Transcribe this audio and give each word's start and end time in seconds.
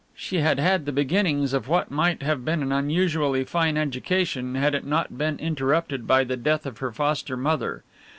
She 0.15 0.37
had 0.37 0.57
had 0.57 0.87
the 0.87 0.91
beginnings 0.91 1.53
of 1.53 1.67
what 1.67 1.91
might 1.91 2.23
have 2.23 2.43
been 2.43 2.63
an 2.63 2.71
unusually 2.71 3.43
fine 3.43 3.77
education, 3.77 4.55
had 4.55 4.73
it 4.73 4.83
not 4.83 5.15
been 5.15 5.37
interrupted 5.37 6.07
by 6.07 6.23
the 6.23 6.35
death 6.37 6.65
of 6.65 6.79
her 6.79 6.91
foster 6.91 7.37
mother. 7.37 7.83